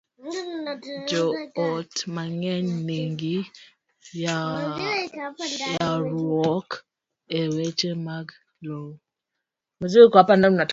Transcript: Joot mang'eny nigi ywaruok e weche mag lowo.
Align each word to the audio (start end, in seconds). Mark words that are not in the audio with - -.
Joot 1.09 1.93
mang'eny 2.15 2.67
nigi 2.87 3.37
ywaruok 4.17 6.69
e 7.39 7.41
weche 7.53 7.91
mag 8.07 8.27
lowo. 8.67 8.91